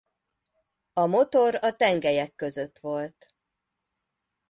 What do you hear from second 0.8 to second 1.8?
A motor a